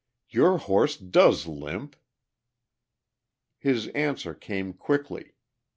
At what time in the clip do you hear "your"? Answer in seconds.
0.31-0.57